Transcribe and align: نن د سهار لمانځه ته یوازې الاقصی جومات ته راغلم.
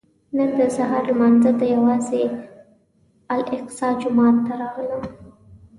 نن 0.35 0.49
د 0.59 0.61
سهار 0.75 1.03
لمانځه 1.09 1.51
ته 1.59 1.65
یوازې 1.75 2.23
الاقصی 3.35 3.89
جومات 4.01 4.35
ته 4.45 4.53
راغلم. 4.61 5.03